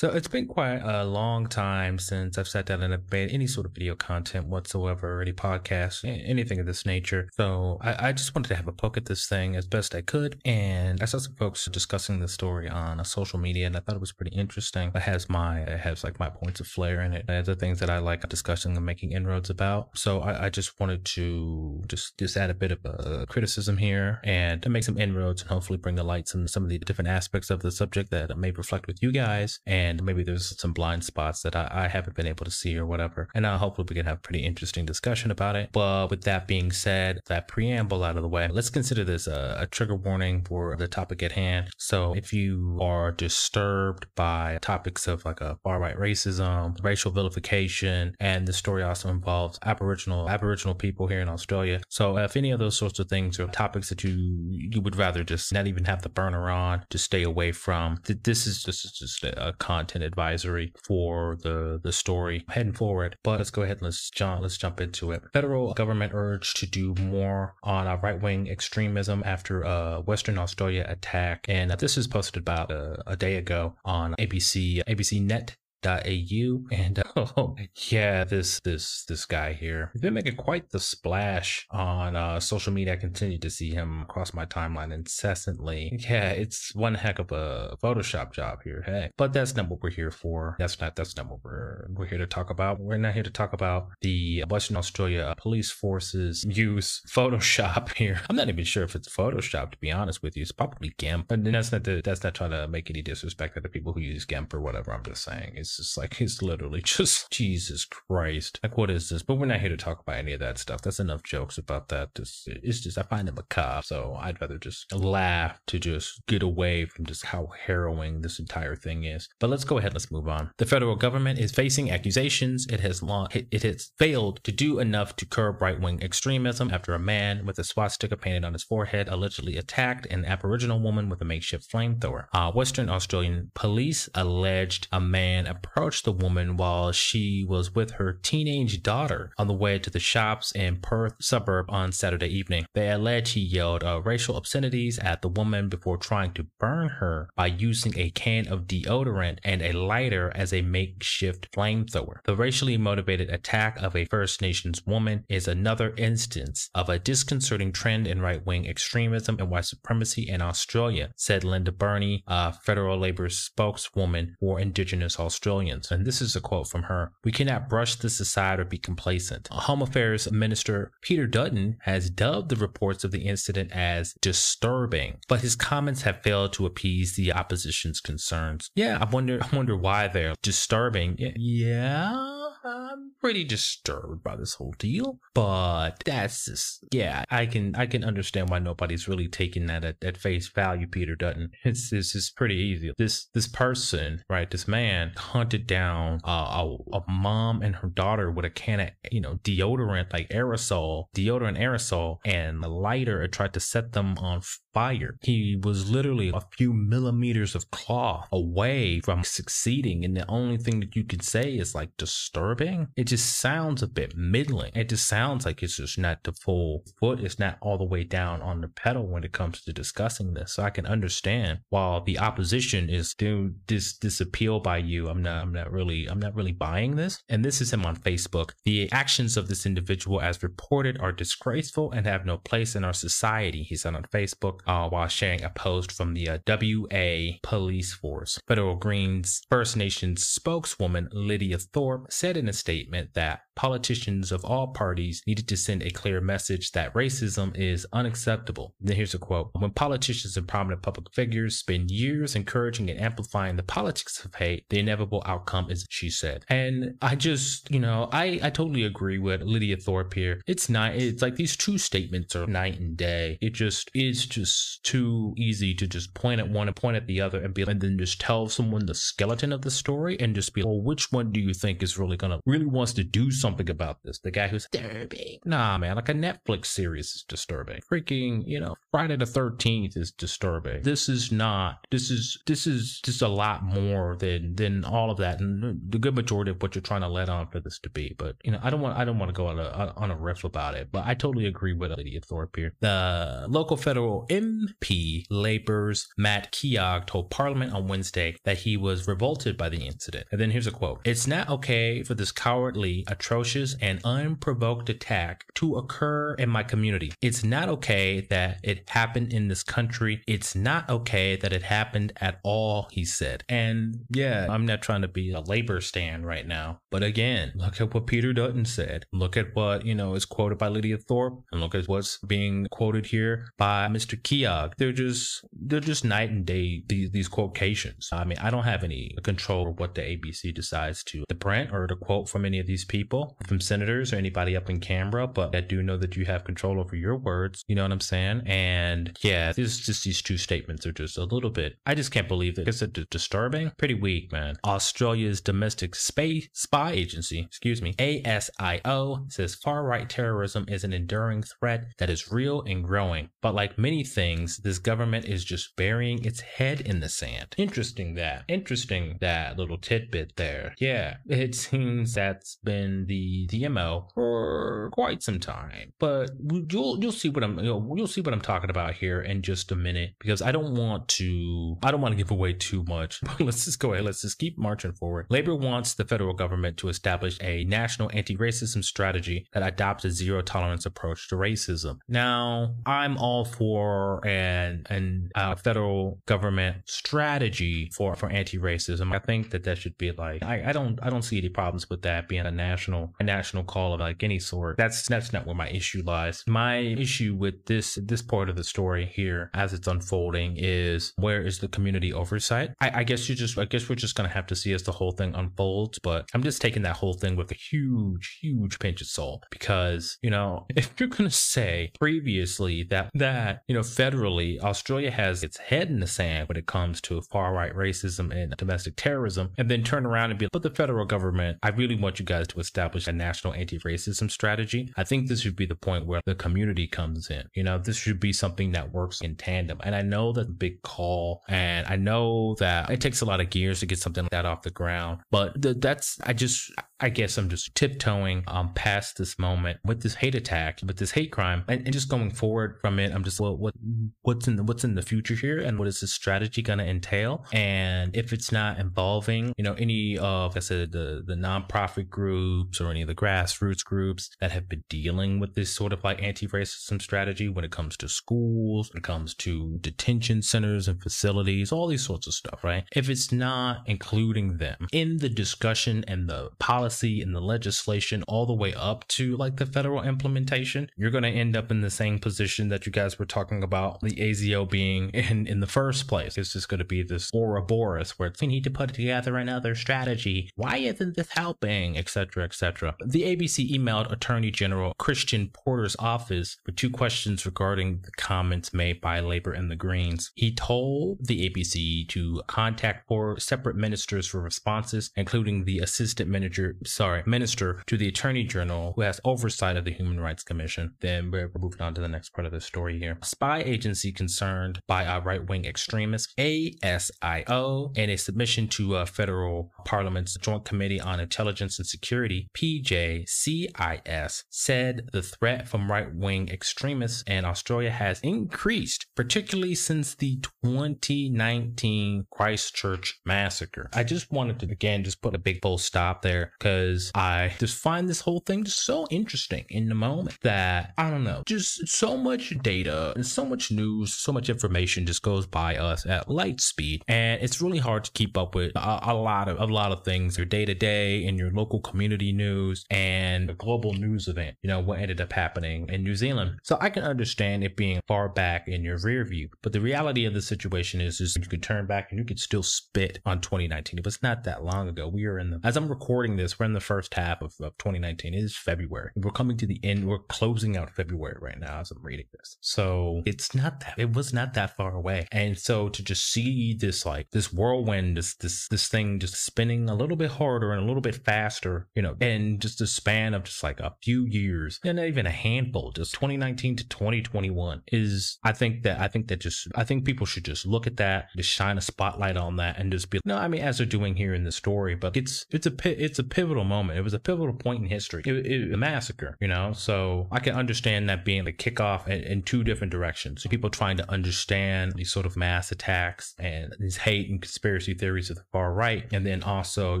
So 0.02 0.10
it's 0.10 0.26
been 0.26 0.48
quite 0.48 0.80
a 0.82 1.04
long 1.04 1.46
time 1.46 1.96
since 1.96 2.36
I've 2.36 2.48
sat 2.48 2.66
down 2.66 2.82
and 2.82 3.00
made 3.12 3.30
any 3.30 3.46
sort 3.46 3.66
of 3.66 3.72
video 3.72 3.94
content 3.94 4.48
whatsoever, 4.48 5.22
any 5.22 5.32
podcast, 5.32 6.04
anything 6.04 6.58
of 6.58 6.66
this 6.66 6.84
nature. 6.84 7.28
So 7.34 7.78
I, 7.80 8.08
I, 8.08 8.12
just 8.12 8.34
wanted 8.34 8.48
to 8.48 8.56
have 8.56 8.66
a 8.66 8.72
poke 8.72 8.96
at 8.96 9.04
this 9.04 9.28
thing 9.28 9.54
as 9.54 9.64
best 9.64 9.94
I 9.94 10.00
could. 10.00 10.40
And 10.44 11.00
I 11.00 11.04
saw 11.04 11.18
some 11.18 11.36
folks 11.36 11.66
discussing 11.66 12.18
the 12.18 12.26
story 12.26 12.68
on 12.68 12.98
a 12.98 13.04
social 13.04 13.38
media, 13.38 13.64
and 13.64 13.76
I 13.76 13.78
thought 13.78 13.94
it 13.94 14.00
was 14.00 14.10
pretty 14.10 14.34
interesting. 14.34 14.90
It 14.92 15.02
has 15.02 15.28
my, 15.28 15.60
it 15.60 15.78
has 15.78 16.02
like 16.02 16.18
my 16.18 16.30
points 16.30 16.58
of 16.58 16.66
flair 16.66 17.02
in 17.02 17.12
it. 17.12 17.24
Has 17.28 17.46
the 17.46 17.54
things 17.54 17.78
that 17.78 17.88
I 17.88 17.98
like 17.98 18.28
discussing 18.28 18.76
and 18.76 18.84
making 18.84 19.12
inroads 19.12 19.50
about. 19.50 19.96
So 19.96 20.18
I, 20.18 20.46
I 20.46 20.50
just 20.50 20.80
wanted 20.80 21.04
to 21.04 21.80
just 21.86 22.18
just 22.18 22.36
add 22.36 22.50
a 22.50 22.54
bit 22.54 22.72
of 22.72 22.84
a 22.84 22.88
uh, 22.88 23.26
criticism 23.26 23.76
here 23.76 24.18
and 24.24 24.60
to 24.64 24.68
make 24.68 24.82
some 24.82 24.98
inroads 24.98 25.42
and 25.42 25.50
hopefully 25.50 25.76
bring 25.76 25.94
the 25.94 26.02
light 26.02 26.28
on 26.34 26.48
some 26.48 26.64
of 26.64 26.70
the 26.70 26.78
different 26.80 27.08
aspects 27.08 27.50
of 27.50 27.60
the 27.60 27.70
subject 27.70 28.10
that 28.10 28.36
may 28.36 28.50
reflect 28.50 28.88
with 28.88 29.00
you 29.00 29.12
guys 29.12 29.60
and 29.64 29.91
and 29.98 30.06
maybe 30.06 30.22
there's 30.22 30.58
some 30.60 30.72
blind 30.72 31.04
spots 31.04 31.42
that 31.42 31.54
I, 31.56 31.68
I 31.70 31.88
haven't 31.88 32.16
been 32.16 32.26
able 32.26 32.44
to 32.44 32.50
see 32.50 32.76
or 32.76 32.86
whatever. 32.86 33.28
And 33.34 33.46
hopefully 33.46 33.86
we 33.88 33.96
can 33.96 34.06
have 34.06 34.18
a 34.18 34.20
pretty 34.20 34.44
interesting 34.44 34.86
discussion 34.86 35.30
about 35.30 35.56
it. 35.56 35.70
But 35.72 36.10
with 36.10 36.22
that 36.22 36.46
being 36.46 36.72
said, 36.72 37.20
that 37.26 37.48
preamble 37.48 38.04
out 38.04 38.16
of 38.16 38.22
the 38.22 38.28
way, 38.28 38.48
let's 38.48 38.70
consider 38.70 39.04
this 39.04 39.26
a, 39.26 39.56
a 39.60 39.66
trigger 39.66 39.96
warning 39.96 40.44
for 40.44 40.76
the 40.76 40.88
topic 40.88 41.22
at 41.22 41.32
hand. 41.32 41.70
So 41.78 42.14
if 42.14 42.32
you 42.32 42.78
are 42.80 43.12
disturbed 43.12 44.06
by 44.16 44.58
topics 44.62 45.06
of 45.06 45.24
like 45.24 45.40
a 45.40 45.58
far 45.62 45.78
right 45.78 45.96
racism, 45.96 46.82
racial 46.82 47.10
vilification, 47.10 48.14
and 48.20 48.46
the 48.46 48.52
story 48.52 48.82
also 48.82 49.08
involves 49.08 49.58
Aboriginal 49.64 50.28
Aboriginal 50.28 50.74
people 50.74 51.06
here 51.06 51.20
in 51.20 51.28
Australia. 51.28 51.80
So 51.88 52.18
if 52.18 52.36
any 52.36 52.50
of 52.50 52.58
those 52.58 52.76
sorts 52.76 52.98
of 52.98 53.08
things 53.08 53.38
are 53.38 53.46
topics 53.48 53.88
that 53.88 54.04
you 54.04 54.12
you 54.12 54.80
would 54.80 54.96
rather 54.96 55.24
just 55.24 55.52
not 55.52 55.66
even 55.66 55.84
have 55.84 56.02
the 56.02 56.08
burner 56.08 56.50
on 56.50 56.84
to 56.90 56.98
stay 56.98 57.22
away 57.22 57.52
from, 57.52 57.98
this 58.24 58.46
is 58.46 58.62
just, 58.62 58.98
just 58.98 59.24
a 59.24 59.54
con 59.58 59.81
content 59.82 60.04
advisory 60.04 60.72
for 60.84 61.36
the 61.42 61.80
the 61.82 61.92
story 61.92 62.44
heading 62.48 62.72
forward. 62.72 63.16
But 63.24 63.38
let's 63.38 63.50
go 63.50 63.62
ahead 63.62 63.78
and 63.78 63.84
let's 63.86 64.10
jump 64.10 64.42
let's 64.42 64.56
jump 64.56 64.80
into 64.80 65.10
it. 65.12 65.22
Federal 65.32 65.74
government 65.74 66.12
urged 66.14 66.56
to 66.58 66.66
do 66.66 66.94
more 67.00 67.54
on 67.62 67.86
uh, 67.86 67.96
right 67.96 68.20
wing 68.20 68.48
extremism 68.48 69.22
after 69.26 69.62
a 69.62 70.00
Western 70.04 70.38
Australia 70.38 70.84
attack, 70.88 71.46
and 71.48 71.70
this 71.72 71.98
is 71.98 72.06
posted 72.06 72.40
about 72.40 72.70
a, 72.70 73.02
a 73.06 73.16
day 73.16 73.36
ago 73.36 73.74
on 73.84 74.14
ABC 74.18 74.82
ABC 74.88 75.20
Net 75.20 75.56
au 75.86 76.66
and 76.70 77.02
oh 77.16 77.56
yeah 77.90 78.24
this 78.24 78.60
this 78.60 79.04
this 79.04 79.24
guy 79.24 79.52
here. 79.52 79.90
He's 79.92 80.02
been 80.02 80.14
making 80.14 80.36
quite 80.36 80.70
the 80.70 80.80
splash 80.80 81.66
on 81.70 82.16
uh, 82.16 82.40
social 82.40 82.72
media. 82.72 82.94
I 82.94 82.96
continue 82.96 83.38
to 83.38 83.50
see 83.50 83.70
him 83.70 84.02
across 84.02 84.34
my 84.34 84.46
timeline 84.46 84.92
incessantly. 84.92 85.98
Yeah 86.08 86.30
it's 86.30 86.74
one 86.74 86.94
heck 86.94 87.18
of 87.18 87.32
a 87.32 87.76
photoshop 87.82 88.32
job 88.32 88.60
here 88.64 88.82
hey. 88.86 89.10
But 89.16 89.32
that's 89.32 89.54
not 89.54 89.68
what 89.68 89.82
we're 89.82 89.90
here 89.90 90.10
for. 90.10 90.56
That's 90.58 90.80
not 90.80 90.96
that's 90.96 91.16
not 91.16 91.28
what 91.28 91.40
we're 91.44 91.86
we're 91.90 92.06
here 92.06 92.18
to 92.18 92.26
talk 92.26 92.50
about. 92.50 92.80
We're 92.80 92.96
not 92.96 93.14
here 93.14 93.22
to 93.22 93.30
talk 93.30 93.52
about 93.52 93.88
the 94.00 94.44
western 94.48 94.76
australia 94.76 95.34
police 95.36 95.70
forces 95.70 96.44
use 96.44 97.02
photoshop 97.08 97.94
here. 97.96 98.20
I'm 98.28 98.36
not 98.36 98.48
even 98.48 98.64
sure 98.64 98.84
if 98.84 98.94
it's 98.94 99.08
photoshop 99.08 99.72
to 99.72 99.78
be 99.78 99.90
honest 99.90 100.22
with 100.22 100.36
you. 100.36 100.42
It's 100.42 100.52
probably 100.52 100.94
gimp. 100.98 101.30
And 101.30 101.46
that's 101.46 101.72
not 101.72 101.84
the, 101.84 102.00
that's 102.04 102.22
not 102.22 102.34
trying 102.34 102.50
to 102.50 102.68
make 102.68 102.90
any 102.90 103.02
disrespect 103.02 103.54
to 103.54 103.60
the 103.60 103.68
people 103.68 103.92
who 103.92 104.00
use 104.00 104.24
gimp 104.24 104.54
or 104.54 104.60
whatever. 104.60 104.92
I'm 104.92 105.04
just 105.04 105.22
saying 105.24 105.54
it's 105.56 105.71
it's 105.78 105.88
just 105.88 105.98
like 105.98 106.20
it's 106.20 106.42
literally 106.42 106.82
just 106.84 107.30
Jesus 107.30 107.84
Christ. 107.84 108.60
Like 108.62 108.76
what 108.76 108.90
is 108.90 109.08
this? 109.08 109.22
But 109.22 109.36
we're 109.36 109.46
not 109.46 109.60
here 109.60 109.68
to 109.68 109.76
talk 109.76 110.00
about 110.00 110.16
any 110.16 110.32
of 110.32 110.40
that 110.40 110.58
stuff. 110.58 110.82
That's 110.82 111.00
enough 111.00 111.22
jokes 111.22 111.58
about 111.58 111.88
that. 111.88 112.14
Just 112.14 112.48
it's 112.48 112.80
just 112.80 112.98
I 112.98 113.02
find 113.02 113.28
it 113.28 113.34
macabre. 113.34 113.82
So 113.84 114.16
I'd 114.20 114.40
rather 114.40 114.58
just 114.58 114.92
laugh 114.92 115.60
to 115.68 115.78
just 115.78 116.22
get 116.26 116.42
away 116.42 116.86
from 116.86 117.06
just 117.06 117.26
how 117.26 117.48
harrowing 117.66 118.22
this 118.22 118.38
entire 118.38 118.76
thing 118.76 119.04
is. 119.04 119.28
But 119.40 119.50
let's 119.50 119.64
go 119.64 119.78
ahead. 119.78 119.94
Let's 119.94 120.10
move 120.10 120.28
on. 120.28 120.50
The 120.58 120.66
federal 120.66 120.96
government 120.96 121.38
is 121.38 121.52
facing 121.52 121.90
accusations. 121.90 122.66
It 122.68 122.80
has 122.80 123.02
long 123.02 123.28
it 123.32 123.62
has 123.62 123.90
failed 123.98 124.42
to 124.44 124.52
do 124.52 124.78
enough 124.78 125.16
to 125.16 125.26
curb 125.26 125.62
right 125.62 125.80
wing 125.80 126.02
extremism 126.02 126.70
after 126.70 126.94
a 126.94 126.98
man 126.98 127.46
with 127.46 127.58
a 127.58 127.64
swastika 127.64 128.16
painted 128.16 128.44
on 128.44 128.52
his 128.52 128.62
forehead 128.62 129.08
allegedly 129.08 129.56
attacked 129.56 130.06
an 130.06 130.24
Aboriginal 130.24 130.80
woman 130.80 131.08
with 131.08 131.20
a 131.20 131.24
makeshift 131.24 131.70
flamethrower. 131.70 132.26
Uh, 132.32 132.50
Western 132.52 132.88
Australian 132.88 133.50
police 133.54 134.08
alleged 134.14 134.88
a 134.92 135.00
man 135.00 135.46
approached 135.64 136.04
the 136.04 136.12
woman 136.12 136.56
while 136.56 136.92
she 136.92 137.44
was 137.46 137.74
with 137.74 137.92
her 137.92 138.12
teenage 138.12 138.82
daughter 138.82 139.32
on 139.38 139.46
the 139.46 139.54
way 139.54 139.78
to 139.78 139.90
the 139.90 140.00
shops 140.00 140.52
in 140.52 140.76
Perth 140.76 141.14
suburb 141.20 141.66
on 141.68 141.92
Saturday 141.92 142.28
evening. 142.28 142.66
They 142.74 142.90
allege 142.90 143.32
he 143.32 143.40
yelled 143.40 143.84
uh, 143.84 144.00
racial 144.02 144.36
obscenities 144.36 144.98
at 144.98 145.22
the 145.22 145.28
woman 145.28 145.68
before 145.68 145.96
trying 145.96 146.32
to 146.34 146.46
burn 146.58 146.88
her 146.88 147.28
by 147.36 147.46
using 147.46 147.98
a 147.98 148.10
can 148.10 148.48
of 148.48 148.66
deodorant 148.66 149.38
and 149.44 149.62
a 149.62 149.72
lighter 149.72 150.32
as 150.34 150.52
a 150.52 150.62
makeshift 150.62 151.50
flamethrower. 151.52 152.16
The 152.24 152.36
racially 152.36 152.76
motivated 152.76 153.30
attack 153.30 153.78
of 153.80 153.94
a 153.96 154.04
First 154.04 154.42
Nations 154.42 154.82
woman 154.86 155.24
is 155.28 155.48
another 155.48 155.94
instance 155.96 156.68
of 156.74 156.88
a 156.88 156.98
disconcerting 156.98 157.72
trend 157.72 158.06
in 158.06 158.20
right 158.20 158.44
wing 158.44 158.68
extremism 158.68 159.36
and 159.38 159.50
white 159.50 159.64
supremacy 159.64 160.28
in 160.28 160.42
Australia, 160.42 161.12
said 161.16 161.44
Linda 161.44 161.72
Burney, 161.72 162.22
a 162.26 162.52
federal 162.52 162.98
labor 162.98 163.28
spokeswoman 163.28 164.36
for 164.40 164.60
Indigenous 164.60 165.18
Australians 165.52 165.90
and 165.90 166.06
this 166.06 166.22
is 166.22 166.34
a 166.34 166.40
quote 166.40 166.66
from 166.66 166.84
her 166.84 167.12
We 167.24 167.32
cannot 167.32 167.68
brush 167.68 167.96
this 167.96 168.20
aside 168.20 168.58
or 168.58 168.64
be 168.64 168.78
complacent. 168.78 169.48
Home 169.50 169.82
Affairs 169.82 170.30
Minister 170.32 170.92
Peter 171.02 171.26
Dutton 171.26 171.76
has 171.82 172.08
dubbed 172.08 172.48
the 172.48 172.56
reports 172.56 173.04
of 173.04 173.10
the 173.10 173.26
incident 173.26 173.70
as 173.72 174.14
disturbing, 174.22 175.18
but 175.28 175.42
his 175.42 175.54
comments 175.54 176.02
have 176.02 176.22
failed 176.22 176.54
to 176.54 176.64
appease 176.64 177.16
the 177.16 177.32
opposition's 177.32 178.00
concerns. 178.00 178.70
Yeah, 178.74 178.98
I 178.98 179.04
wonder 179.10 179.40
I 179.42 179.54
wonder 179.54 179.76
why 179.76 180.08
they're 180.08 180.34
disturbing. 180.42 181.16
Yeah. 181.18 182.28
I'm 182.64 183.11
pretty 183.22 183.44
disturbed 183.44 184.22
by 184.24 184.34
this 184.34 184.54
whole 184.54 184.74
deal, 184.78 185.20
but 185.32 186.02
that's 186.04 186.46
just 186.46 186.84
yeah. 186.92 187.24
I 187.30 187.46
can 187.46 187.74
I 187.76 187.86
can 187.86 188.04
understand 188.04 188.50
why 188.50 188.58
nobody's 188.58 189.06
really 189.06 189.28
taking 189.28 189.66
that 189.66 189.84
at, 189.84 190.02
at 190.02 190.18
face 190.18 190.48
value. 190.48 190.86
Peter 190.88 191.14
Dutton, 191.14 191.50
it's 191.64 191.92
it's 191.92 192.12
just 192.12 192.36
pretty 192.36 192.56
easy. 192.56 192.92
This 192.98 193.26
this 193.32 193.46
person, 193.46 194.24
right? 194.28 194.50
This 194.50 194.66
man 194.66 195.12
hunted 195.16 195.66
down 195.66 196.20
uh, 196.26 196.64
a, 196.64 196.76
a 196.92 197.02
mom 197.08 197.62
and 197.62 197.76
her 197.76 197.88
daughter 197.88 198.30
with 198.30 198.44
a 198.44 198.50
can 198.50 198.80
of 198.80 198.90
you 199.10 199.20
know 199.20 199.38
deodorant 199.44 200.12
like 200.12 200.28
aerosol, 200.30 201.04
deodorant 201.14 201.58
aerosol, 201.58 202.18
and 202.24 202.64
a 202.64 202.68
lighter 202.68 203.22
and 203.22 203.32
tried 203.32 203.54
to 203.54 203.60
set 203.60 203.92
them 203.92 204.18
on 204.18 204.42
fire. 204.74 205.16
He 205.22 205.58
was 205.62 205.90
literally 205.90 206.30
a 206.30 206.40
few 206.56 206.72
millimeters 206.72 207.54
of 207.54 207.70
cloth 207.70 208.26
away 208.32 209.00
from 209.00 209.22
succeeding, 209.22 210.04
and 210.04 210.16
the 210.16 210.28
only 210.28 210.56
thing 210.56 210.80
that 210.80 210.96
you 210.96 211.04
could 211.04 211.22
say 211.22 211.52
is 211.52 211.74
like 211.74 211.96
disturbing. 211.96 212.88
It 212.96 213.11
just 213.12 213.40
sounds 213.40 213.82
a 213.82 213.86
bit 213.86 214.16
middling. 214.16 214.72
It 214.74 214.88
just 214.88 215.06
sounds 215.06 215.44
like 215.44 215.62
it's 215.62 215.76
just 215.76 215.98
not 215.98 216.24
the 216.24 216.32
full 216.32 216.82
foot. 216.98 217.20
It's 217.20 217.38
not 217.38 217.58
all 217.60 217.76
the 217.76 217.84
way 217.84 218.04
down 218.04 218.40
on 218.40 218.62
the 218.62 218.68
pedal 218.68 219.06
when 219.06 219.22
it 219.22 219.32
comes 219.32 219.60
to 219.64 219.72
discussing 219.74 220.32
this. 220.32 220.54
So 220.54 220.62
I 220.62 220.70
can 220.70 220.86
understand 220.86 221.58
while 221.68 222.02
the 222.02 222.18
opposition 222.18 222.88
is 222.88 223.12
doing 223.12 223.56
this 223.66 223.98
this 223.98 224.22
appeal 224.22 224.60
by 224.60 224.78
you. 224.78 225.10
I'm 225.10 225.22
not 225.22 225.42
I'm 225.42 225.52
not 225.52 225.70
really 225.70 226.06
I'm 226.06 226.20
not 226.20 226.34
really 226.34 226.52
buying 226.52 226.96
this. 226.96 227.22
And 227.28 227.44
this 227.44 227.60
is 227.60 227.70
him 227.70 227.84
on 227.84 227.96
Facebook. 227.96 228.52
The 228.64 228.90
actions 228.92 229.36
of 229.36 229.48
this 229.48 229.66
individual 229.66 230.22
as 230.22 230.42
reported 230.42 230.98
are 230.98 231.12
disgraceful 231.12 231.92
and 231.92 232.06
have 232.06 232.24
no 232.24 232.38
place 232.38 232.74
in 232.74 232.82
our 232.82 232.94
society. 232.94 233.62
He 233.62 233.76
said 233.76 233.94
on 233.94 234.04
Facebook 234.04 234.60
uh, 234.66 234.88
while 234.88 235.08
sharing 235.08 235.44
a 235.44 235.50
post 235.50 235.92
from 235.92 236.14
the 236.14 236.30
uh, 236.30 236.38
WA 236.48 237.36
police 237.42 237.92
force. 237.92 238.40
Federal 238.48 238.76
Greens 238.76 239.42
First 239.50 239.76
Nations 239.76 240.24
spokeswoman 240.26 241.10
Lydia 241.12 241.58
Thorpe 241.58 242.10
said 242.10 242.38
in 242.38 242.48
a 242.48 242.54
statement 242.54 243.01
that 243.14 243.42
politicians 243.54 244.32
of 244.32 244.44
all 244.44 244.68
parties 244.68 245.22
needed 245.26 245.48
to 245.48 245.56
send 245.56 245.82
a 245.82 245.90
clear 245.90 246.20
message 246.20 246.72
that 246.72 246.92
racism 246.94 247.56
is 247.56 247.86
unacceptable. 247.92 248.74
Then 248.80 248.96
here's 248.96 249.14
a 249.14 249.18
quote 249.18 249.50
When 249.58 249.70
politicians 249.70 250.36
and 250.36 250.48
prominent 250.48 250.82
public 250.82 251.12
figures 251.14 251.56
spend 251.56 251.90
years 251.90 252.34
encouraging 252.34 252.90
and 252.90 253.00
amplifying 253.00 253.56
the 253.56 253.62
politics 253.62 254.24
of 254.24 254.34
hate, 254.34 254.64
the 254.70 254.78
inevitable 254.78 255.22
outcome 255.26 255.70
is, 255.70 255.86
she 255.88 256.10
said. 256.10 256.44
And 256.48 256.96
I 257.02 257.14
just, 257.14 257.70
you 257.70 257.80
know, 257.80 258.08
I, 258.12 258.40
I 258.42 258.50
totally 258.50 258.84
agree 258.84 259.18
with 259.18 259.42
Lydia 259.42 259.76
Thorpe 259.76 260.14
here. 260.14 260.40
It's 260.46 260.68
not, 260.68 260.94
it's 260.94 261.22
like 261.22 261.36
these 261.36 261.56
two 261.56 261.78
statements 261.78 262.34
are 262.34 262.46
night 262.46 262.80
and 262.80 262.96
day. 262.96 263.38
It 263.40 263.54
just 263.54 263.90
is 263.94 264.26
just 264.26 264.82
too 264.84 265.34
easy 265.36 265.74
to 265.74 265.86
just 265.86 266.14
point 266.14 266.40
at 266.40 266.48
one 266.48 266.68
and 266.68 266.76
point 266.76 266.96
at 266.96 267.06
the 267.06 267.20
other 267.20 267.42
and 267.42 267.54
be, 267.54 267.62
and 267.62 267.80
then 267.80 267.98
just 267.98 268.20
tell 268.20 268.48
someone 268.48 268.86
the 268.86 268.94
skeleton 268.94 269.52
of 269.52 269.62
the 269.62 269.70
story 269.70 270.18
and 270.20 270.34
just 270.34 270.54
be, 270.54 270.62
well, 270.62 270.82
which 270.82 271.12
one 271.12 271.32
do 271.32 271.40
you 271.40 271.54
think 271.54 271.82
is 271.82 271.98
really 271.98 272.16
gonna, 272.16 272.40
really 272.46 272.66
wants 272.66 272.92
to 272.94 273.04
do 273.04 273.30
something 273.30 273.41
about 273.44 273.98
this? 274.04 274.18
The 274.18 274.30
guy 274.30 274.48
who's 274.48 274.66
disturbing. 274.70 275.38
Nah, 275.44 275.78
man, 275.78 275.96
like 275.96 276.08
a 276.08 276.14
Netflix 276.14 276.66
series 276.66 277.06
is 277.06 277.24
disturbing. 277.28 277.80
Freaking, 277.90 278.42
you 278.46 278.60
know, 278.60 278.74
Friday 278.90 279.16
the 279.16 279.24
13th 279.24 279.96
is 279.96 280.10
disturbing. 280.12 280.82
This 280.82 281.08
is 281.08 281.32
not, 281.32 281.86
this 281.90 282.10
is, 282.10 282.40
this 282.46 282.66
is 282.66 283.00
just 283.04 283.22
a 283.22 283.28
lot 283.28 283.64
more 283.64 284.16
than, 284.16 284.54
than 284.54 284.84
all 284.84 285.10
of 285.10 285.18
that. 285.18 285.40
And 285.40 285.80
the 285.88 285.98
good 285.98 286.14
majority 286.14 286.50
of 286.50 286.62
what 286.62 286.74
you're 286.74 286.82
trying 286.82 287.00
to 287.02 287.08
let 287.08 287.28
on 287.28 287.48
for 287.48 287.60
this 287.60 287.78
to 287.80 287.90
be. 287.90 288.14
But, 288.18 288.36
you 288.44 288.52
know, 288.52 288.60
I 288.62 288.70
don't 288.70 288.80
want, 288.80 288.96
I 288.96 289.04
don't 289.04 289.18
want 289.18 289.28
to 289.30 289.34
go 289.34 289.46
on 289.46 289.58
a, 289.58 289.92
on 289.96 290.10
a 290.10 290.16
riff 290.16 290.44
about 290.44 290.74
it, 290.74 290.88
but 290.92 291.04
I 291.06 291.14
totally 291.14 291.46
agree 291.46 291.72
with 291.72 291.92
Lydia 291.92 292.20
Thorpe 292.20 292.56
here. 292.56 292.74
The 292.80 293.46
local 293.48 293.76
federal 293.76 294.26
MP, 294.28 295.24
Labour's 295.30 296.08
Matt 296.16 296.52
Keogh, 296.52 297.02
told 297.06 297.30
Parliament 297.30 297.72
on 297.72 297.88
Wednesday 297.88 298.36
that 298.44 298.58
he 298.58 298.76
was 298.76 299.06
revolted 299.06 299.56
by 299.56 299.68
the 299.68 299.86
incident. 299.86 300.26
And 300.32 300.40
then 300.40 300.50
here's 300.50 300.66
a 300.66 300.70
quote 300.70 301.00
It's 301.04 301.26
not 301.26 301.48
okay 301.48 302.02
for 302.02 302.14
this 302.14 302.32
cowardly, 302.32 303.04
atrocious, 303.32 303.74
and 303.80 303.98
unprovoked 304.04 304.90
attack 304.90 305.46
to 305.54 305.76
occur 305.76 306.34
in 306.34 306.50
my 306.50 306.62
community. 306.62 307.14
It's 307.22 307.42
not 307.42 307.70
okay 307.70 308.20
that 308.28 308.58
it 308.62 308.90
happened 308.90 309.32
in 309.32 309.48
this 309.48 309.62
country. 309.62 310.22
It's 310.26 310.54
not 310.54 310.90
okay 310.90 311.36
that 311.36 311.50
it 311.50 311.62
happened 311.62 312.12
at 312.20 312.40
all, 312.44 312.88
he 312.90 313.06
said. 313.06 313.44
And 313.48 314.04
yeah, 314.10 314.46
I'm 314.50 314.66
not 314.66 314.82
trying 314.82 315.00
to 315.00 315.08
be 315.08 315.32
a 315.32 315.40
labor 315.40 315.80
stand 315.80 316.26
right 316.26 316.46
now. 316.46 316.80
But 316.90 317.02
again, 317.02 317.52
look 317.54 317.80
at 317.80 317.94
what 317.94 318.06
Peter 318.06 318.34
Dutton 318.34 318.66
said. 318.66 319.06
Look 319.14 319.38
at 319.38 319.56
what, 319.56 319.86
you 319.86 319.94
know, 319.94 320.14
is 320.14 320.26
quoted 320.26 320.58
by 320.58 320.68
Lydia 320.68 320.98
Thorpe 320.98 321.42
and 321.50 321.60
look 321.62 321.74
at 321.74 321.88
what's 321.88 322.18
being 322.18 322.66
quoted 322.70 323.06
here 323.06 323.46
by 323.56 323.88
Mr. 323.88 324.22
Keogh. 324.22 324.72
They're 324.76 324.92
just 324.92 325.46
they're 325.52 325.80
just 325.80 326.04
night 326.04 326.28
and 326.28 326.44
day 326.44 326.82
these 326.86 327.10
these 327.12 327.28
quotations. 327.28 328.10
I 328.12 328.24
mean, 328.24 328.38
I 328.42 328.50
don't 328.50 328.64
have 328.64 328.84
any 328.84 329.16
control 329.22 329.68
of 329.68 329.80
what 329.80 329.94
the 329.94 330.02
ABC 330.02 330.54
decides 330.54 331.02
to 331.04 331.24
the 331.30 331.34
print 331.34 331.70
or 331.72 331.86
to 331.86 331.96
quote 331.96 332.28
from 332.28 332.44
any 332.44 332.58
of 332.58 332.66
these 332.66 332.84
people, 332.84 333.21
from 333.46 333.60
senators 333.60 334.12
or 334.12 334.16
anybody 334.16 334.56
up 334.56 334.70
in 334.70 334.80
Canberra, 334.80 335.26
but 335.26 335.54
I 335.54 335.60
do 335.60 335.82
know 335.82 335.96
that 335.96 336.16
you 336.16 336.24
have 336.26 336.44
control 336.44 336.80
over 336.80 336.96
your 336.96 337.16
words. 337.16 337.64
You 337.68 337.74
know 337.74 337.82
what 337.82 337.92
I'm 337.92 338.00
saying? 338.00 338.42
And 338.46 339.16
yeah, 339.22 339.52
this 339.52 339.78
just 339.78 340.04
these 340.04 340.22
two 340.22 340.38
statements 340.38 340.86
are 340.86 340.92
just 340.92 341.18
a 341.18 341.24
little 341.24 341.50
bit. 341.50 341.76
I 341.86 341.94
just 341.94 342.10
can't 342.10 342.28
believe 342.28 342.58
it. 342.58 342.68
It's 342.68 342.82
a 342.82 342.86
disturbing, 342.86 343.72
pretty 343.78 343.94
weak, 343.94 344.32
man. 344.32 344.56
Australia's 344.64 345.40
domestic 345.40 345.94
space 345.94 346.48
spy 346.52 346.92
agency, 346.92 347.40
excuse 347.40 347.82
me, 347.82 347.92
ASIO 347.94 349.30
says 349.32 349.54
far 349.54 349.84
right 349.84 350.08
terrorism 350.08 350.64
is 350.68 350.84
an 350.84 350.92
enduring 350.92 351.42
threat 351.42 351.86
that 351.98 352.10
is 352.10 352.32
real 352.32 352.62
and 352.62 352.84
growing. 352.84 353.28
But 353.40 353.54
like 353.54 353.78
many 353.78 354.04
things, 354.04 354.58
this 354.58 354.78
government 354.78 355.26
is 355.26 355.44
just 355.44 355.76
burying 355.76 356.24
its 356.24 356.40
head 356.40 356.80
in 356.80 357.00
the 357.00 357.08
sand. 357.08 357.54
Interesting 357.58 358.14
that. 358.14 358.44
Interesting 358.48 359.18
that 359.20 359.58
little 359.58 359.78
tidbit 359.78 360.36
there. 360.36 360.74
Yeah, 360.78 361.16
it 361.28 361.54
seems 361.62 362.14
that's 362.14 362.56
been 362.56 363.06
the 363.48 363.68
MO 363.68 364.08
for 364.14 364.90
quite 364.92 365.22
some 365.22 365.38
time. 365.38 365.92
But 365.98 366.30
you'll 366.68 366.98
you'll 367.00 367.12
see 367.12 367.28
what 367.28 367.44
I'm 367.44 367.58
you'll, 367.58 367.94
you'll 367.96 368.06
see 368.06 368.20
what 368.20 368.34
I'm 368.34 368.40
talking 368.40 368.70
about 368.70 368.94
here 368.94 369.20
in 369.20 369.42
just 369.42 369.72
a 369.72 369.76
minute 369.76 370.14
because 370.18 370.42
I 370.42 370.52
don't 370.52 370.74
want 370.74 371.08
to 371.08 371.76
I 371.82 371.90
don't 371.90 372.00
want 372.00 372.12
to 372.12 372.16
give 372.16 372.30
away 372.30 372.52
too 372.52 372.84
much. 372.84 373.20
But 373.22 373.40
let's 373.40 373.64
just 373.64 373.78
go 373.78 373.92
ahead. 373.92 374.04
Let's 374.04 374.22
just 374.22 374.38
keep 374.38 374.58
marching 374.58 374.92
forward. 374.92 375.26
Labor 375.30 375.54
wants 375.54 375.94
the 375.94 376.04
federal 376.04 376.34
government 376.34 376.76
to 376.78 376.88
establish 376.88 377.38
a 377.40 377.64
national 377.64 378.10
anti-racism 378.12 378.84
strategy 378.84 379.46
that 379.52 379.66
adopts 379.66 380.04
a 380.04 380.10
zero 380.10 380.42
tolerance 380.42 380.86
approach 380.86 381.28
to 381.28 381.36
racism. 381.36 381.98
Now, 382.08 382.74
I'm 382.86 383.16
all 383.18 383.44
for 383.44 384.24
an 384.26 384.84
an 384.90 385.30
uh, 385.34 385.56
federal 385.56 386.20
government 386.26 386.78
strategy 386.86 387.90
for 387.94 388.14
for 388.14 388.28
anti-racism. 388.30 389.14
I 389.14 389.18
think 389.18 389.50
that 389.50 389.64
that 389.64 389.78
should 389.78 389.96
be 389.98 390.12
like 390.12 390.42
I, 390.42 390.70
I 390.70 390.72
don't 390.72 390.98
I 391.02 391.10
don't 391.10 391.22
see 391.22 391.38
any 391.38 391.48
problems 391.48 391.88
with 391.90 392.02
that 392.02 392.28
being 392.28 392.46
a 392.46 392.50
national 392.50 393.01
a 393.20 393.24
national 393.24 393.64
call 393.64 393.94
of 393.94 394.00
like 394.00 394.22
any 394.22 394.38
sort. 394.38 394.76
That's 394.76 395.06
that's 395.08 395.32
not 395.32 395.46
where 395.46 395.54
my 395.54 395.68
issue 395.68 396.02
lies. 396.04 396.44
My 396.46 396.76
issue 396.78 397.34
with 397.34 397.66
this 397.66 397.98
this 398.02 398.22
part 398.22 398.48
of 398.48 398.56
the 398.56 398.64
story 398.64 399.06
here 399.06 399.50
as 399.54 399.72
it's 399.72 399.86
unfolding 399.86 400.56
is 400.56 401.12
where 401.16 401.42
is 401.42 401.58
the 401.58 401.68
community 401.68 402.12
oversight? 402.12 402.70
I, 402.80 403.00
I 403.00 403.04
guess 403.04 403.28
you 403.28 403.34
just 403.34 403.58
I 403.58 403.64
guess 403.64 403.88
we're 403.88 403.96
just 403.96 404.14
gonna 404.14 404.28
have 404.28 404.46
to 404.48 404.56
see 404.56 404.72
as 404.72 404.82
the 404.82 404.92
whole 404.92 405.12
thing 405.12 405.34
unfolds. 405.34 405.98
But 405.98 406.28
I'm 406.34 406.42
just 406.42 406.62
taking 406.62 406.82
that 406.82 406.96
whole 406.96 407.14
thing 407.14 407.36
with 407.36 407.50
a 407.50 407.54
huge 407.54 408.38
huge 408.40 408.78
pinch 408.78 409.00
of 409.00 409.06
salt 409.06 409.44
because 409.50 410.18
you 410.22 410.30
know 410.30 410.66
if 410.76 410.92
you're 410.98 411.08
gonna 411.08 411.30
say 411.30 411.90
previously 411.98 412.84
that 412.84 413.10
that 413.14 413.62
you 413.68 413.74
know 413.74 413.80
federally 413.80 414.60
Australia 414.60 415.10
has 415.10 415.42
its 415.42 415.56
head 415.58 415.88
in 415.88 416.00
the 416.00 416.06
sand 416.06 416.48
when 416.48 416.56
it 416.56 416.66
comes 416.66 417.00
to 417.02 417.20
far 417.22 417.52
right 417.52 417.74
racism 417.74 418.32
and 418.34 418.54
domestic 418.56 418.96
terrorism, 418.96 419.50
and 419.58 419.70
then 419.70 419.82
turn 419.82 420.06
around 420.06 420.30
and 420.30 420.38
be, 420.38 420.46
like, 420.46 420.52
but 420.52 420.62
the 420.62 420.70
federal 420.70 421.04
government, 421.04 421.58
I 421.62 421.70
really 421.70 421.96
want 421.96 422.18
you 422.18 422.24
guys 422.24 422.48
to 422.48 422.60
establish 422.96 423.08
a 423.08 423.12
national 423.12 423.54
anti-racism 423.54 424.30
strategy. 424.30 424.92
I 424.96 425.04
think 425.04 425.28
this 425.28 425.40
should 425.40 425.56
be 425.56 425.66
the 425.66 425.74
point 425.74 426.06
where 426.06 426.20
the 426.26 426.34
community 426.34 426.86
comes 426.86 427.30
in. 427.30 427.44
You 427.54 427.62
know, 427.62 427.78
this 427.78 427.96
should 427.96 428.20
be 428.20 428.32
something 428.32 428.72
that 428.72 428.92
works 428.92 429.20
in 429.20 429.36
tandem. 429.36 429.80
And 429.82 429.94
I 429.94 430.02
know 430.02 430.32
that 430.32 430.58
big 430.58 430.82
call, 430.82 431.42
and 431.48 431.86
I 431.86 431.96
know 431.96 432.54
that 432.58 432.90
it 432.90 433.00
takes 433.00 433.20
a 433.20 433.24
lot 433.24 433.40
of 433.40 433.50
gears 433.50 433.80
to 433.80 433.86
get 433.86 433.98
something 433.98 434.24
like 434.24 434.30
that 434.30 434.46
off 434.46 434.62
the 434.62 434.70
ground. 434.70 435.20
But 435.30 435.62
th- 435.62 435.76
that's 435.78 436.18
I 436.24 436.32
just 436.32 436.70
I 437.02 437.08
guess 437.08 437.36
I'm 437.36 437.48
just 437.48 437.74
tiptoeing 437.74 438.44
um 438.46 438.72
past 438.74 439.18
this 439.18 439.38
moment 439.38 439.80
with 439.84 440.02
this 440.02 440.14
hate 440.14 440.36
attack, 440.36 440.80
with 440.86 440.98
this 440.98 441.10
hate 441.10 441.32
crime, 441.32 441.64
and, 441.68 441.82
and 441.82 441.92
just 441.92 442.08
going 442.08 442.30
forward 442.30 442.78
from 442.80 442.98
it. 442.98 443.12
I'm 443.12 443.24
just 443.24 443.40
well, 443.40 443.56
what 443.56 443.74
what's 444.22 444.46
in 444.46 444.56
the 444.56 444.62
what's 444.62 444.84
in 444.84 444.94
the 444.94 445.02
future 445.02 445.34
here, 445.34 445.58
and 445.58 445.78
what 445.78 445.88
is 445.88 446.00
this 446.00 446.12
strategy 446.12 446.62
going 446.62 446.78
to 446.78 446.86
entail? 446.86 447.44
And 447.52 448.16
if 448.16 448.32
it's 448.32 448.52
not 448.52 448.78
involving, 448.78 449.52
you 449.56 449.64
know, 449.64 449.74
any 449.74 450.16
of, 450.16 450.52
like 450.52 450.58
I 450.58 450.60
said, 450.60 450.92
the 450.92 451.24
the 451.26 451.34
nonprofit 451.34 452.08
groups 452.08 452.80
or 452.80 452.90
any 452.90 453.02
of 453.02 453.08
the 453.08 453.14
grassroots 453.14 453.84
groups 453.84 454.30
that 454.40 454.52
have 454.52 454.68
been 454.68 454.84
dealing 454.88 455.40
with 455.40 455.54
this 455.54 455.74
sort 455.74 455.92
of 455.92 456.04
like 456.04 456.22
anti-racism 456.22 457.02
strategy 457.02 457.48
when 457.48 457.64
it 457.64 457.72
comes 457.72 457.96
to 457.96 458.08
schools, 458.08 458.92
when 458.92 458.98
it 458.98 459.04
comes 459.04 459.34
to 459.34 459.78
detention 459.80 460.40
centers 460.42 460.86
and 460.86 461.02
facilities, 461.02 461.72
all 461.72 461.88
these 461.88 462.04
sorts 462.04 462.28
of 462.28 462.34
stuff, 462.34 462.62
right? 462.62 462.84
If 462.94 463.08
it's 463.08 463.32
not 463.32 463.82
including 463.86 464.58
them 464.58 464.86
in 464.92 465.16
the 465.18 465.28
discussion 465.28 466.04
and 466.06 466.28
the 466.28 466.50
policy 466.60 466.91
and 467.02 467.34
the 467.34 467.40
legislation 467.40 468.22
all 468.28 468.46
the 468.46 468.52
way 468.52 468.74
up 468.74 469.06
to 469.08 469.36
like 469.36 469.56
the 469.56 469.66
federal 469.66 470.02
implementation, 470.02 470.90
you're 470.96 471.10
going 471.10 471.22
to 471.22 471.30
end 471.30 471.56
up 471.56 471.70
in 471.70 471.80
the 471.80 471.90
same 471.90 472.18
position 472.18 472.68
that 472.68 472.86
you 472.86 472.92
guys 472.92 473.18
were 473.18 473.24
talking 473.24 473.62
about 473.62 474.00
the 474.00 474.16
ASIO 474.16 474.68
being 474.68 475.10
in 475.10 475.46
in 475.46 475.60
the 475.60 475.66
first 475.66 476.08
place. 476.08 476.36
It's 476.38 476.52
just 476.52 476.68
going 476.68 476.78
to 476.78 476.84
be 476.84 477.02
this 477.02 477.30
Ouroboros 477.34 478.18
where 478.18 478.32
we 478.40 478.46
need 478.46 478.64
to 478.64 478.70
put 478.70 478.94
together 478.94 479.36
another 479.36 479.74
strategy. 479.74 480.50
Why 480.56 480.78
isn't 480.78 481.16
this 481.16 481.30
helping? 481.30 481.96
Etc. 481.96 482.42
Etc. 482.42 482.94
The 483.04 483.22
ABC 483.22 483.70
emailed 483.70 484.10
Attorney 484.12 484.50
General 484.50 484.94
Christian 484.98 485.48
Porter's 485.52 485.96
office 485.98 486.56
with 486.66 486.76
two 486.76 486.90
questions 486.90 487.46
regarding 487.46 488.00
the 488.02 488.10
comments 488.12 488.72
made 488.72 489.00
by 489.00 489.20
Labor 489.20 489.52
and 489.52 489.70
the 489.70 489.76
Greens. 489.76 490.30
He 490.34 490.54
told 490.54 491.18
the 491.26 491.48
ABC 491.48 492.08
to 492.08 492.42
contact 492.46 493.08
four 493.08 493.38
separate 493.38 493.76
ministers 493.76 494.26
for 494.26 494.40
responses, 494.40 495.10
including 495.16 495.64
the 495.64 495.78
assistant 495.78 496.28
manager, 496.28 496.76
sorry, 496.86 497.22
minister 497.26 497.82
to 497.86 497.96
the 497.96 498.08
Attorney 498.08 498.44
General 498.44 498.92
who 498.96 499.02
has 499.02 499.20
oversight 499.24 499.76
of 499.76 499.84
the 499.84 499.92
Human 499.92 500.20
Rights 500.20 500.42
Commission. 500.42 500.94
Then 501.00 501.30
we're 501.30 501.50
moving 501.58 501.80
on 501.80 501.94
to 501.94 502.00
the 502.00 502.08
next 502.08 502.30
part 502.30 502.46
of 502.46 502.52
the 502.52 502.60
story 502.60 502.98
here. 502.98 503.18
Spy 503.22 503.62
agency 503.62 504.12
concerned 504.12 504.80
by 504.86 505.04
a 505.04 505.20
right-wing 505.20 505.64
extremist, 505.64 506.32
ASIO, 506.38 507.96
in 507.96 508.10
a 508.10 508.16
submission 508.16 508.68
to 508.68 508.96
a 508.96 509.06
federal 509.06 509.70
parliament's 509.84 510.36
Joint 510.38 510.64
Committee 510.64 511.00
on 511.00 511.20
Intelligence 511.20 511.78
and 511.78 511.86
Security, 511.86 512.48
PJCIS, 512.56 514.44
said 514.50 515.08
the 515.12 515.22
threat 515.22 515.68
from 515.68 515.90
right-wing 515.90 516.48
extremists 516.48 517.22
in 517.26 517.44
Australia 517.44 517.90
has 517.90 518.20
increased, 518.20 519.06
particularly 519.14 519.74
since 519.74 520.14
the 520.14 520.40
2019 520.64 522.26
Christchurch 522.30 523.20
massacre. 523.24 523.88
I 523.92 524.04
just 524.04 524.32
wanted 524.32 524.58
to 524.60 524.66
again 524.66 525.04
just 525.04 525.20
put 525.20 525.34
a 525.34 525.38
big 525.38 525.60
full 525.62 525.78
stop 525.78 526.22
there 526.22 526.52
because 526.58 526.71
because 526.72 527.10
I 527.14 527.52
just 527.58 527.76
find 527.76 528.08
this 528.08 528.20
whole 528.20 528.40
thing 528.40 528.64
just 528.64 528.84
so 528.84 529.06
interesting 529.10 529.64
in 529.68 529.88
the 529.88 529.94
moment 529.94 530.38
that 530.42 530.94
I 530.98 531.10
don't 531.10 531.24
know, 531.24 531.42
just 531.46 531.88
so 531.88 532.16
much 532.16 532.56
data 532.62 533.12
and 533.14 533.26
so 533.26 533.44
much 533.44 533.70
news, 533.70 534.14
so 534.14 534.32
much 534.32 534.48
information 534.48 535.06
just 535.06 535.22
goes 535.22 535.46
by 535.46 535.76
us 535.76 536.06
at 536.06 536.30
light 536.30 536.60
speed, 536.60 537.02
and 537.08 537.42
it's 537.42 537.60
really 537.60 537.78
hard 537.78 538.04
to 538.04 538.12
keep 538.12 538.36
up 538.36 538.54
with 538.54 538.72
a, 538.76 539.00
a 539.02 539.14
lot 539.14 539.48
of 539.48 539.58
a 539.60 539.72
lot 539.72 539.92
of 539.92 540.04
things, 540.04 540.36
your 540.36 540.46
day 540.46 540.64
to 540.64 540.74
day 540.74 541.26
and 541.26 541.38
your 541.38 541.50
local 541.50 541.80
community 541.80 542.32
news 542.32 542.84
and 542.90 543.56
global 543.58 543.94
news 543.94 544.28
event. 544.28 544.56
You 544.62 544.68
know 544.68 544.80
what 544.80 545.00
ended 545.00 545.20
up 545.20 545.32
happening 545.32 545.88
in 545.88 546.02
New 546.02 546.14
Zealand. 546.14 546.58
So 546.62 546.78
I 546.80 546.90
can 546.90 547.04
understand 547.04 547.64
it 547.64 547.76
being 547.76 548.00
far 548.06 548.28
back 548.28 548.68
in 548.68 548.82
your 548.82 548.98
rear 548.98 549.24
view, 549.24 549.48
but 549.62 549.72
the 549.72 549.80
reality 549.80 550.24
of 550.24 550.34
the 550.34 550.42
situation 550.42 551.00
is, 551.00 551.20
is 551.20 551.36
you 551.36 551.42
could 551.42 551.62
turn 551.62 551.86
back 551.86 552.08
and 552.10 552.18
you 552.18 552.24
could 552.24 552.40
still 552.40 552.62
spit 552.62 553.18
on 553.26 553.40
2019. 553.40 553.98
It 553.98 554.04
was 554.04 554.22
not 554.22 554.44
that 554.44 554.64
long 554.64 554.88
ago. 554.88 555.08
We 555.08 555.26
are 555.26 555.38
in 555.38 555.50
the 555.50 555.60
as 555.64 555.76
I'm 555.76 555.88
recording 555.88 556.36
this, 556.36 556.51
we're 556.58 556.66
in 556.66 556.72
the 556.72 556.80
first 556.80 557.14
half 557.14 557.42
of, 557.42 557.54
of 557.60 557.76
2019. 557.78 558.34
It 558.34 558.38
is 558.38 558.56
February. 558.56 559.10
We're 559.16 559.30
coming 559.30 559.56
to 559.58 559.66
the 559.66 559.80
end. 559.82 560.06
We're 560.06 560.18
closing 560.18 560.76
out 560.76 560.90
February 560.90 561.36
right 561.40 561.58
now 561.58 561.80
as 561.80 561.90
I'm 561.90 562.02
reading 562.02 562.26
this. 562.32 562.56
So 562.60 563.22
it's 563.26 563.54
not 563.54 563.80
that 563.80 563.94
it 563.98 564.12
was 564.12 564.32
not 564.32 564.54
that 564.54 564.76
far 564.76 564.94
away. 564.94 565.26
And 565.32 565.58
so 565.58 565.88
to 565.88 566.02
just 566.02 566.30
see 566.30 566.74
this 566.74 567.06
like 567.06 567.30
this 567.30 567.52
whirlwind, 567.52 568.16
this 568.16 568.34
this 568.34 568.68
this 568.68 568.88
thing 568.88 569.18
just 569.18 569.34
spinning 569.34 569.88
a 569.88 569.94
little 569.94 570.16
bit 570.16 570.30
harder 570.30 570.72
and 570.72 570.82
a 570.82 570.86
little 570.86 571.00
bit 571.00 571.24
faster, 571.24 571.88
you 571.94 572.02
know, 572.02 572.16
and 572.20 572.60
just 572.60 572.80
a 572.80 572.86
span 572.86 573.34
of 573.34 573.44
just 573.44 573.62
like 573.62 573.80
a 573.80 573.94
few 574.02 574.26
years, 574.26 574.80
and 574.84 574.96
not 574.96 575.06
even 575.06 575.26
a 575.26 575.30
handful, 575.30 575.92
just 575.92 576.14
2019 576.14 576.76
to 576.76 576.88
2021 576.88 577.82
is 577.88 578.38
I 578.44 578.52
think 578.52 578.82
that 578.82 579.00
I 579.00 579.08
think 579.08 579.28
that 579.28 579.40
just 579.40 579.68
I 579.74 579.84
think 579.84 580.04
people 580.04 580.26
should 580.26 580.44
just 580.44 580.66
look 580.66 580.86
at 580.86 580.96
that, 580.98 581.28
just 581.36 581.50
shine 581.50 581.78
a 581.78 581.82
spotlight 581.82 582.36
on 582.36 582.56
that, 582.56 582.78
and 582.78 582.92
just 582.92 583.10
be 583.10 583.20
no, 583.24 583.36
I 583.36 583.48
mean 583.48 583.62
as 583.62 583.78
they're 583.78 583.86
doing 583.86 584.16
here 584.16 584.34
in 584.34 584.44
the 584.44 584.52
story, 584.52 584.94
but 584.94 585.16
it's 585.16 585.46
it's 585.50 585.66
a 585.66 585.70
pit 585.70 586.00
it's 586.00 586.18
a 586.18 586.24
pivotal 586.42 586.64
moment. 586.64 586.98
It 586.98 587.02
was 587.02 587.14
a 587.14 587.20
pivotal 587.20 587.54
point 587.54 587.82
in 587.82 587.88
history. 587.88 588.22
It, 588.26 588.46
it, 588.46 588.74
a 588.74 588.76
massacre, 588.76 589.36
you 589.40 589.46
know. 589.46 589.72
So 589.74 590.26
I 590.32 590.40
can 590.40 590.56
understand 590.56 591.08
that 591.08 591.24
being 591.24 591.44
the 591.44 591.52
kickoff 591.52 592.08
in, 592.08 592.20
in 592.24 592.42
two 592.42 592.64
different 592.64 592.90
directions. 592.90 593.46
People 593.48 593.70
trying 593.70 593.96
to 593.98 594.10
understand 594.10 594.94
these 594.96 595.12
sort 595.12 595.24
of 595.24 595.36
mass 595.36 595.70
attacks 595.70 596.34
and 596.40 596.74
these 596.80 596.96
hate 596.96 597.30
and 597.30 597.40
conspiracy 597.40 597.94
theories 597.94 598.28
of 598.28 598.36
the 598.36 598.42
far 598.50 598.72
right, 598.74 599.06
and 599.12 599.24
then 599.24 599.42
also 599.44 600.00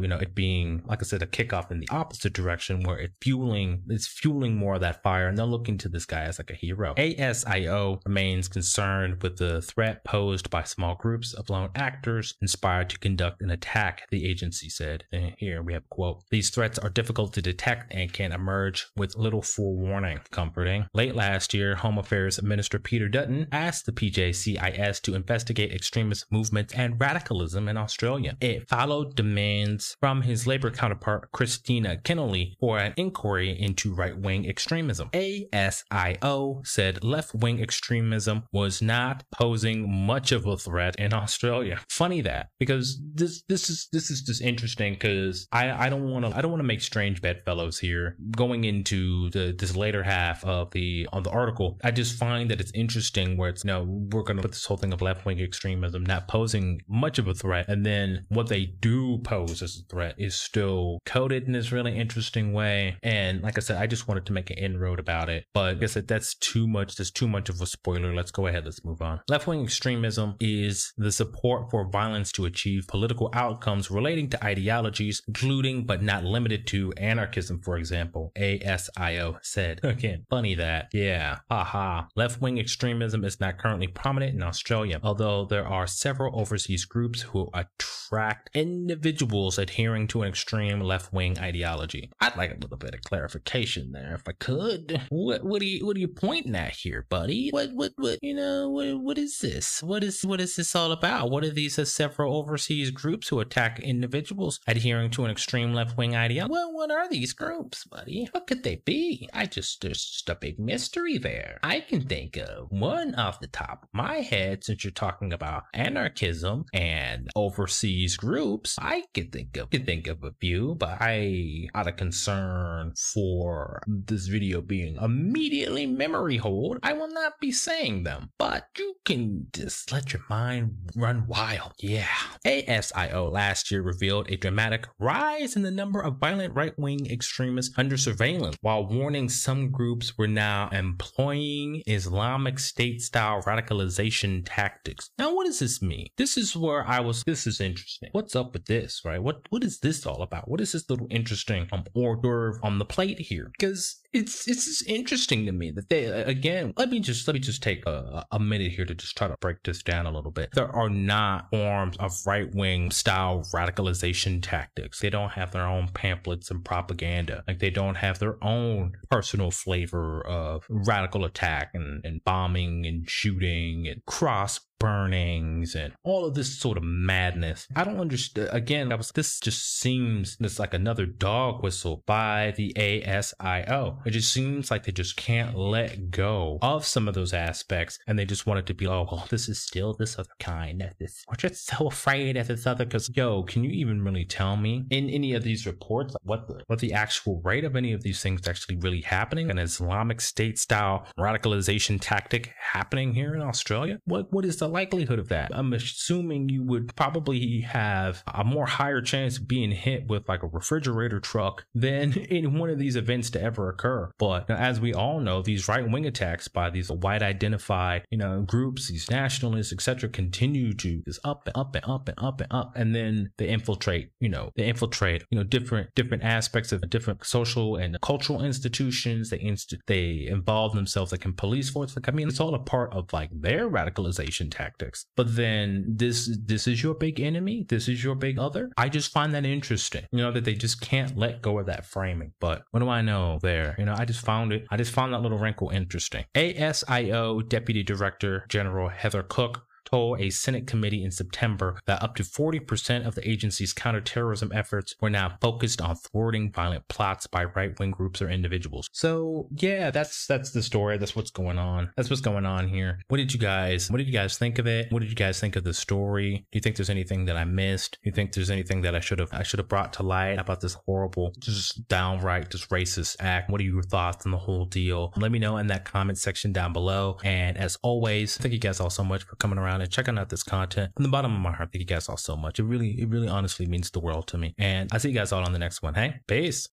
you 0.00 0.08
know 0.08 0.16
it 0.16 0.34
being 0.34 0.82
like 0.86 1.00
I 1.00 1.04
said 1.04 1.22
a 1.22 1.26
kickoff 1.26 1.70
in 1.70 1.78
the 1.78 1.88
opposite 1.90 2.32
direction 2.32 2.82
where 2.82 2.98
it's 2.98 3.14
fueling 3.20 3.82
it's 3.88 4.08
fueling 4.08 4.56
more 4.56 4.74
of 4.74 4.80
that 4.80 5.02
fire, 5.04 5.28
and 5.28 5.38
they're 5.38 5.46
looking 5.46 5.78
to 5.78 5.88
this 5.88 6.06
guy 6.06 6.22
as 6.22 6.40
like 6.40 6.50
a 6.50 6.54
hero. 6.54 6.94
ASIO 6.96 8.00
remains 8.04 8.48
concerned 8.48 9.22
with 9.22 9.36
the 9.36 9.62
threat 9.62 10.02
posed 10.04 10.50
by 10.50 10.64
small 10.64 10.96
groups 10.96 11.34
of 11.34 11.48
lone 11.50 11.70
actors 11.76 12.34
inspired 12.42 12.90
to 12.90 12.98
conduct 12.98 13.42
an 13.42 13.50
attack. 13.50 14.08
The 14.10 14.28
agency 14.28 14.68
said. 14.68 15.04
And 15.12 15.34
here 15.38 15.62
we 15.62 15.74
have 15.74 15.84
a 15.84 15.94
quote: 15.94 16.22
"These 16.32 16.50
threats 16.50 16.80
are 16.80 16.90
difficult 16.90 17.32
to 17.34 17.42
detect 17.42 17.94
and 17.94 18.12
can 18.12 18.32
emerge 18.32 18.88
with 18.96 19.16
little 19.16 19.42
forewarning." 19.42 20.18
Comforting. 20.32 20.86
Late 20.92 21.14
last 21.14 21.54
year, 21.54 21.76
Home 21.76 21.98
Affairs 21.98 22.42
Minister 22.42 22.80
Peter 22.80 23.08
Dutton 23.08 23.46
asked 23.52 23.86
the 23.86 23.92
PJCIS 23.92 25.00
to 25.02 25.14
investigate 25.14 25.72
extremist 25.72 26.24
movements 26.30 26.74
and 26.74 27.00
radicalism 27.00 27.68
in 27.68 27.76
Australia. 27.76 28.36
It 28.40 28.68
followed 28.68 29.14
demands 29.14 29.96
from 30.00 30.22
his 30.22 30.46
Labour 30.46 30.70
counterpart 30.70 31.30
Kristina 31.32 32.02
Keneally 32.02 32.54
for 32.58 32.78
an 32.78 32.94
inquiry 32.96 33.50
into 33.60 33.94
right 33.94 34.16
wing 34.18 34.48
extremism. 34.48 35.10
ASIO 35.12 36.66
said 36.66 37.04
left 37.04 37.34
wing 37.34 37.60
extremism 37.60 38.44
was 38.52 38.80
not 38.80 39.24
posing 39.30 39.90
much 40.06 40.32
of 40.32 40.46
a 40.46 40.56
threat 40.56 40.96
in 40.96 41.12
Australia. 41.12 41.80
Funny 41.88 42.22
that 42.22 42.48
because 42.58 42.98
this 43.14 43.42
this 43.48 43.68
is 43.68 43.88
this 43.92 44.10
is 44.10 44.22
just 44.22 44.40
interesting 44.40 44.94
because 44.94 45.46
I 45.52 45.86
I 45.86 45.88
don't 45.90 46.08
want 46.08 46.21
to 46.22 46.36
I 46.36 46.40
don't 46.40 46.50
want 46.50 46.60
to 46.60 46.66
make 46.66 46.82
strange 46.82 47.20
bedfellows 47.20 47.78
here 47.78 48.16
going 48.36 48.64
into 48.64 49.30
the 49.30 49.54
this 49.56 49.76
later 49.76 50.02
half 50.02 50.44
of 50.44 50.70
the 50.72 51.08
on 51.12 51.22
the 51.22 51.30
article. 51.30 51.78
I 51.84 51.90
just 51.90 52.18
find 52.18 52.50
that 52.50 52.60
it's 52.60 52.72
interesting 52.74 53.36
where 53.36 53.48
it's 53.48 53.64
you 53.64 53.68
no 53.68 53.84
know, 53.84 54.08
we're 54.12 54.22
going 54.22 54.36
to 54.36 54.42
put 54.42 54.52
this 54.52 54.64
whole 54.64 54.76
thing 54.76 54.92
of 54.92 55.02
left 55.02 55.24
wing 55.24 55.40
extremism 55.40 56.04
not 56.04 56.28
posing 56.28 56.80
much 56.88 57.18
of 57.18 57.28
a 57.28 57.34
threat 57.34 57.68
and 57.68 57.84
then 57.84 58.24
what 58.28 58.48
they 58.48 58.66
do 58.66 59.18
pose 59.18 59.62
as 59.62 59.78
a 59.80 59.92
threat 59.92 60.14
is 60.18 60.34
still 60.34 60.98
coded 61.06 61.44
in 61.44 61.52
this 61.52 61.72
really 61.72 61.96
interesting 61.96 62.52
way 62.52 62.96
and 63.02 63.42
like 63.42 63.58
I 63.58 63.60
said 63.60 63.76
I 63.78 63.86
just 63.86 64.08
wanted 64.08 64.26
to 64.26 64.32
make 64.32 64.50
an 64.50 64.58
inroad 64.58 64.98
about 64.98 65.28
it 65.28 65.44
but 65.52 65.74
like 65.74 65.82
I 65.84 65.86
said 65.86 66.08
that's 66.08 66.34
too 66.34 66.66
much 66.66 66.96
there's 66.96 67.10
too 67.10 67.28
much 67.28 67.48
of 67.48 67.60
a 67.60 67.66
spoiler 67.66 68.14
let's 68.14 68.30
go 68.30 68.46
ahead 68.46 68.64
let's 68.64 68.84
move 68.84 69.02
on. 69.02 69.20
Left 69.28 69.46
wing 69.46 69.62
extremism 69.62 70.36
is 70.40 70.92
the 70.96 71.12
support 71.12 71.70
for 71.70 71.88
violence 71.88 72.32
to 72.32 72.44
achieve 72.44 72.86
political 72.86 73.30
outcomes 73.32 73.90
relating 73.90 74.28
to 74.30 74.44
ideologies, 74.44 75.22
including 75.26 75.84
but 75.84 76.02
not 76.02 76.11
limited 76.20 76.66
to 76.68 76.92
anarchism, 76.96 77.60
for 77.60 77.76
example, 77.76 78.32
ASIO 78.36 79.38
said. 79.42 79.80
Again, 79.84 80.24
funny 80.28 80.54
that. 80.54 80.88
Yeah, 80.92 81.38
haha. 81.50 82.04
Left 82.14 82.40
wing 82.40 82.58
extremism 82.58 83.24
is 83.24 83.40
not 83.40 83.58
currently 83.58 83.86
prominent 83.86 84.34
in 84.34 84.42
Australia, 84.42 85.00
although 85.02 85.44
there 85.44 85.66
are 85.66 85.86
several 85.86 86.38
overseas 86.38 86.84
groups 86.84 87.22
who 87.22 87.48
attract 87.54 88.50
individuals 88.54 89.58
adhering 89.58 90.08
to 90.08 90.22
an 90.22 90.28
extreme 90.28 90.80
left 90.80 91.12
wing 91.12 91.38
ideology. 91.38 92.10
I'd 92.20 92.36
like 92.36 92.50
a 92.50 92.58
little 92.60 92.76
bit 92.76 92.94
of 92.94 93.02
clarification 93.02 93.92
there 93.92 94.14
if 94.14 94.28
I 94.28 94.32
could. 94.32 95.00
What, 95.08 95.44
what 95.44 95.62
are 95.62 95.66
you 95.66 95.86
what 95.86 95.96
are 95.96 96.00
you 96.00 96.08
pointing 96.08 96.54
at 96.54 96.74
here, 96.74 97.06
buddy? 97.08 97.50
What 97.50 97.70
what 97.72 97.92
what 97.96 98.18
you 98.22 98.34
know 98.34 98.68
what 98.70 99.00
what 99.00 99.18
is 99.18 99.38
this? 99.38 99.82
What 99.82 100.02
is 100.04 100.24
what 100.24 100.40
is 100.40 100.56
this 100.56 100.74
all 100.74 100.92
about? 100.92 101.30
What 101.30 101.44
are 101.44 101.50
these 101.50 101.78
uh, 101.78 101.84
several 101.84 102.36
overseas 102.36 102.90
groups 102.90 103.28
who 103.28 103.40
attack 103.40 103.78
individuals 103.80 104.60
adhering 104.66 105.10
to 105.12 105.24
an 105.24 105.30
extreme 105.30 105.72
left 105.72 105.96
wing 105.96 106.01
ideology? 106.10 106.52
Well, 106.52 106.72
what 106.72 106.90
are 106.90 107.08
these 107.08 107.32
uh, 107.32 107.44
groups, 107.44 107.84
buddy? 107.84 108.28
What 108.32 108.46
could 108.46 108.62
they 108.62 108.82
be? 108.84 109.28
I 109.32 109.46
just 109.46 109.80
there's 109.80 110.04
just 110.04 110.28
a 110.28 110.34
big 110.34 110.58
mystery 110.58 111.18
there. 111.18 111.58
I 111.62 111.80
can 111.80 112.02
think 112.06 112.36
of 112.36 112.70
one 112.70 113.14
off 113.14 113.40
the 113.40 113.46
top 113.46 113.84
of 113.84 113.88
my 113.92 114.16
head 114.16 114.64
since 114.64 114.84
you're 114.84 114.90
talking 114.90 115.32
about 115.32 115.64
anarchism 115.74 116.64
and 116.72 117.28
overseas 117.36 118.16
groups. 118.16 118.76
I 118.80 119.04
could 119.14 119.32
think 119.32 119.56
of 119.56 119.70
could 119.70 119.86
think 119.86 120.06
of 120.08 120.24
a 120.24 120.32
few, 120.40 120.74
but 120.74 120.98
I 121.00 121.68
out 121.74 121.88
of 121.88 121.96
concern 121.96 122.94
for 122.96 123.82
this 123.86 124.26
video 124.26 124.60
being 124.60 124.96
immediately 124.96 125.86
memory 125.86 126.36
hold, 126.36 126.78
I 126.82 126.92
will 126.92 127.08
not 127.08 127.34
be 127.40 127.52
saying 127.52 128.02
them. 128.04 128.30
But 128.38 128.66
you 128.78 128.96
can 129.04 129.46
just 129.52 129.92
let 129.92 130.12
your 130.12 130.22
mind 130.28 130.76
run 130.96 131.26
wild. 131.26 131.72
Yeah. 131.78 132.06
ASIO 132.44 133.30
last 133.30 133.70
year 133.70 133.82
revealed 133.82 134.30
a 134.30 134.36
dramatic 134.36 134.86
rise 134.98 135.56
in 135.56 135.62
the 135.62 135.70
number 135.70 135.91
of 136.00 136.18
violent 136.18 136.54
right 136.54 136.76
wing 136.78 137.06
extremists 137.10 137.76
under 137.78 137.96
surveillance, 137.96 138.56
while 138.60 138.86
warning 138.86 139.28
some 139.28 139.70
groups 139.70 140.16
were 140.16 140.28
now 140.28 140.68
employing 140.70 141.82
Islamic 141.86 142.58
State 142.58 143.02
style 143.02 143.42
radicalization 143.42 144.42
tactics. 144.44 145.10
Now, 145.18 145.34
what 145.34 145.46
does 145.46 145.58
this 145.58 145.82
mean? 145.82 146.08
This 146.16 146.36
is 146.36 146.56
where 146.56 146.86
I 146.86 147.00
was, 147.00 147.22
this 147.24 147.46
is 147.46 147.60
interesting. 147.60 148.10
What's 148.12 148.36
up 148.36 148.52
with 148.52 148.66
this, 148.66 149.02
right? 149.04 149.22
What, 149.22 149.42
what 149.50 149.64
is 149.64 149.80
this 149.80 150.06
all 150.06 150.22
about? 150.22 150.48
What 150.48 150.60
is 150.60 150.72
this 150.72 150.88
little 150.88 151.08
interesting 151.10 151.68
um, 151.72 151.84
d'oeuvre 151.94 152.60
on 152.62 152.78
the 152.78 152.84
plate 152.84 153.18
here? 153.18 153.50
Because 153.58 154.00
it's 154.12 154.46
it's 154.46 154.66
just 154.66 154.86
interesting 154.88 155.46
to 155.46 155.52
me 155.52 155.70
that 155.70 155.88
they 155.88 156.04
again 156.04 156.74
let 156.76 156.90
me 156.90 157.00
just 157.00 157.26
let 157.26 157.34
me 157.34 157.40
just 157.40 157.62
take 157.62 157.84
a, 157.86 158.26
a 158.30 158.38
minute 158.38 158.72
here 158.72 158.84
to 158.84 158.94
just 158.94 159.16
try 159.16 159.26
to 159.26 159.36
break 159.40 159.62
this 159.64 159.82
down 159.82 160.06
a 160.06 160.10
little 160.10 160.30
bit. 160.30 160.50
There 160.52 160.70
are 160.70 160.90
not 160.90 161.48
forms 161.50 161.96
of 161.98 162.12
right-wing 162.26 162.90
style 162.90 163.42
radicalization 163.54 164.42
tactics. 164.42 165.00
They 165.00 165.10
don't 165.10 165.30
have 165.30 165.52
their 165.52 165.66
own 165.66 165.88
pamphlets 165.88 166.50
and 166.50 166.64
propaganda. 166.64 167.42
Like 167.48 167.58
they 167.58 167.70
don't 167.70 167.96
have 167.96 168.18
their 168.18 168.42
own 168.44 168.92
personal 169.10 169.50
flavor 169.50 170.26
of 170.26 170.64
radical 170.68 171.24
attack 171.24 171.70
and, 171.74 172.04
and 172.04 172.22
bombing 172.24 172.86
and 172.86 173.08
shooting 173.08 173.88
and 173.88 174.04
cross 174.04 174.60
burnings 174.82 175.76
and 175.76 175.92
all 176.02 176.24
of 176.26 176.34
this 176.34 176.58
sort 176.58 176.76
of 176.76 176.82
madness. 176.82 177.68
I 177.76 177.84
don't 177.84 178.00
understand. 178.00 178.48
Again, 178.50 178.90
I 178.90 178.96
was, 178.96 179.12
this 179.12 179.38
just 179.38 179.78
seems 179.78 180.36
it's 180.40 180.58
like 180.58 180.74
another 180.74 181.06
dog 181.06 181.62
whistle 181.62 182.02
by 182.04 182.52
the 182.56 182.72
ASIO. 182.76 184.04
It 184.04 184.10
just 184.10 184.32
seems 184.32 184.72
like 184.72 184.82
they 184.82 184.90
just 184.90 185.16
can't 185.16 185.56
let 185.56 186.10
go 186.10 186.58
of 186.62 186.84
some 186.84 187.06
of 187.06 187.14
those 187.14 187.32
aspects 187.32 188.00
and 188.08 188.18
they 188.18 188.24
just 188.24 188.44
want 188.44 188.58
it 188.58 188.66
to 188.66 188.74
be, 188.74 188.88
oh, 188.88 189.06
well, 189.10 189.24
this 189.30 189.48
is 189.48 189.60
still 189.60 189.94
this 189.94 190.18
other 190.18 190.28
kind. 190.40 190.90
This, 190.98 191.24
we're 191.28 191.36
just 191.36 191.64
so 191.66 191.86
afraid 191.86 192.36
of 192.36 192.48
this 192.48 192.66
other, 192.66 192.84
because 192.84 193.08
yo, 193.14 193.44
can 193.44 193.62
you 193.62 193.70
even 193.70 194.02
really 194.02 194.24
tell 194.24 194.56
me 194.56 194.84
in 194.90 195.08
any 195.08 195.34
of 195.34 195.44
these 195.44 195.64
reports 195.64 196.16
what 196.24 196.48
the, 196.48 196.64
what 196.66 196.80
the 196.80 196.92
actual 196.92 197.40
rate 197.44 197.64
of 197.64 197.76
any 197.76 197.92
of 197.92 198.02
these 198.02 198.20
things 198.20 198.48
actually 198.48 198.78
really 198.78 199.02
happening? 199.02 199.48
An 199.48 199.58
Islamic 199.58 200.20
State 200.20 200.58
style 200.58 201.06
radicalization 201.16 201.98
tactic 202.00 202.52
happening 202.58 203.14
here 203.14 203.36
in 203.36 203.42
Australia? 203.42 204.00
What, 204.06 204.32
what 204.32 204.44
is 204.44 204.56
the 204.56 204.71
likelihood 204.72 205.18
of 205.18 205.28
that? 205.28 205.50
I'm 205.54 205.72
assuming 205.72 206.48
you 206.48 206.62
would 206.64 206.94
probably 206.96 207.60
have 207.60 208.22
a 208.32 208.44
more 208.44 208.66
higher 208.66 209.00
chance 209.00 209.38
of 209.38 209.46
being 209.46 209.70
hit 209.70 210.06
with 210.08 210.28
like 210.28 210.42
a 210.42 210.46
refrigerator 210.46 211.20
truck 211.20 211.64
than 211.74 212.12
in 212.30 212.58
one 212.58 212.70
of 212.70 212.78
these 212.78 212.96
events 212.96 213.30
to 213.30 213.42
ever 213.42 213.68
occur. 213.68 214.10
But 214.18 214.50
as 214.50 214.80
we 214.80 214.94
all 214.94 215.20
know, 215.20 215.42
these 215.42 215.68
right 215.68 215.88
wing 215.88 216.06
attacks 216.06 216.48
by 216.48 216.70
these 216.70 216.90
white 216.90 217.22
identified, 217.22 218.04
you 218.10 218.18
know, 218.18 218.42
groups, 218.42 218.88
these 218.88 219.10
nationalists, 219.10 219.72
etc., 219.72 220.08
continue 220.08 220.72
to 220.74 221.02
just 221.06 221.20
up 221.24 221.46
and 221.46 221.56
up 221.56 221.74
and 221.74 221.84
up 221.88 222.08
and 222.08 222.18
up 222.18 222.40
and 222.40 222.52
up, 222.52 222.72
and 222.76 222.94
then 222.94 223.30
they 223.38 223.48
infiltrate, 223.48 224.10
you 224.20 224.28
know, 224.28 224.50
they 224.56 224.64
infiltrate, 224.64 225.24
you 225.30 225.38
know, 225.38 225.44
different 225.44 225.94
different 225.94 226.22
aspects 226.22 226.72
of 226.72 226.88
different 226.90 227.24
social 227.24 227.76
and 227.76 228.00
cultural 228.00 228.42
institutions. 228.42 229.30
They 229.30 229.40
inst- 229.40 229.74
they 229.86 230.26
involve 230.28 230.74
themselves 230.74 231.12
like 231.12 231.24
in 231.24 231.34
police 231.34 231.70
force. 231.70 231.96
Like 231.96 232.08
I 232.08 232.12
mean, 232.12 232.28
it's 232.28 232.40
all 232.40 232.54
a 232.54 232.58
part 232.58 232.92
of 232.92 233.12
like 233.12 233.30
their 233.32 233.68
radicalization 233.68 234.50
tactics. 234.62 235.06
But 235.16 235.34
then 235.36 235.84
this 235.88 236.38
this 236.44 236.66
is 236.66 236.82
your 236.82 236.94
big 236.94 237.20
enemy. 237.20 237.66
This 237.68 237.88
is 237.88 238.02
your 238.02 238.14
big 238.14 238.38
other. 238.38 238.70
I 238.76 238.88
just 238.88 239.12
find 239.12 239.34
that 239.34 239.44
interesting. 239.44 240.04
You 240.12 240.18
know 240.18 240.32
that 240.32 240.44
they 240.44 240.54
just 240.54 240.80
can't 240.80 241.16
let 241.16 241.42
go 241.42 241.58
of 241.58 241.66
that 241.66 241.84
framing. 241.86 242.32
But 242.40 242.62
what 242.70 242.80
do 242.80 242.88
I 242.88 243.02
know 243.02 243.38
there? 243.42 243.74
You 243.78 243.84
know, 243.84 243.94
I 243.96 244.04
just 244.04 244.24
found 244.24 244.52
it. 244.52 244.66
I 244.70 244.76
just 244.76 244.92
found 244.92 245.12
that 245.12 245.22
little 245.22 245.38
wrinkle 245.38 245.70
interesting. 245.70 246.24
ASIO 246.34 247.48
Deputy 247.48 247.82
Director 247.82 248.44
General 248.48 248.88
Heather 248.88 249.22
Cook 249.22 249.64
told 249.92 250.20
a 250.20 250.30
Senate 250.30 250.66
committee 250.66 251.04
in 251.04 251.10
September 251.10 251.78
that 251.86 252.02
up 252.02 252.16
to 252.16 252.22
40% 252.22 253.06
of 253.06 253.14
the 253.14 253.28
agency's 253.28 253.72
counterterrorism 253.74 254.50
efforts 254.54 254.94
were 255.00 255.10
now 255.10 255.36
focused 255.40 255.80
on 255.80 255.96
thwarting 255.96 256.50
violent 256.50 256.88
plots 256.88 257.26
by 257.26 257.44
right-wing 257.44 257.90
groups 257.90 258.22
or 258.22 258.30
individuals. 258.30 258.88
So 258.92 259.48
yeah, 259.56 259.90
that's 259.90 260.26
that's 260.26 260.52
the 260.52 260.62
story. 260.62 260.96
That's 260.96 261.14
what's 261.14 261.30
going 261.30 261.58
on. 261.58 261.90
That's 261.96 262.08
what's 262.08 262.22
going 262.22 262.46
on 262.46 262.68
here. 262.68 263.00
What 263.08 263.18
did 263.18 263.34
you 263.34 263.38
guys 263.38 263.90
what 263.90 263.98
did 263.98 264.06
you 264.06 264.12
guys 264.12 264.38
think 264.38 264.58
of 264.58 264.66
it? 264.66 264.90
What 264.90 265.00
did 265.00 265.10
you 265.10 265.16
guys 265.16 265.38
think 265.38 265.56
of 265.56 265.64
the 265.64 265.74
story? 265.74 266.46
Do 266.50 266.56
you 266.56 266.60
think 266.60 266.76
there's 266.76 266.90
anything 266.90 267.26
that 267.26 267.36
I 267.36 267.44
missed? 267.44 267.98
Do 268.02 268.08
you 268.08 268.12
think 268.12 268.32
there's 268.32 268.50
anything 268.50 268.82
that 268.82 268.94
I 268.94 269.00
should 269.00 269.18
have 269.18 269.32
I 269.32 269.42
should 269.42 269.58
have 269.58 269.68
brought 269.68 269.92
to 269.94 270.02
light 270.02 270.38
about 270.38 270.60
this 270.60 270.74
horrible, 270.74 271.34
just 271.38 271.86
downright 271.88 272.50
just 272.50 272.70
racist 272.70 273.16
act? 273.20 273.50
What 273.50 273.60
are 273.60 273.64
your 273.64 273.82
thoughts 273.82 274.24
on 274.24 274.32
the 274.32 274.38
whole 274.38 274.64
deal? 274.64 275.12
Let 275.16 275.32
me 275.32 275.38
know 275.38 275.58
in 275.58 275.66
that 275.66 275.84
comment 275.84 276.18
section 276.18 276.52
down 276.52 276.72
below. 276.72 277.18
And 277.22 277.58
as 277.58 277.76
always, 277.82 278.38
thank 278.38 278.54
you 278.54 278.58
guys 278.58 278.80
all 278.80 278.90
so 278.90 279.04
much 279.04 279.24
for 279.24 279.36
coming 279.36 279.58
around 279.58 279.81
and 279.82 279.92
checking 279.92 280.18
out 280.18 280.28
this 280.28 280.42
content. 280.42 280.92
From 280.94 281.02
the 281.02 281.10
bottom 281.10 281.34
of 281.34 281.40
my 281.40 281.52
heart, 281.52 281.70
thank 281.72 281.80
you 281.80 281.86
guys 281.86 282.08
all 282.08 282.16
so 282.16 282.36
much. 282.36 282.58
It 282.58 282.64
really, 282.64 283.00
it 283.00 283.08
really 283.08 283.28
honestly 283.28 283.66
means 283.66 283.90
the 283.90 284.00
world 284.00 284.26
to 284.28 284.38
me. 284.38 284.54
And 284.58 284.88
I'll 284.92 285.00
see 285.00 285.08
you 285.08 285.14
guys 285.14 285.32
all 285.32 285.44
on 285.44 285.52
the 285.52 285.58
next 285.58 285.82
one. 285.82 285.94
Hey, 285.94 286.20
peace. 286.26 286.68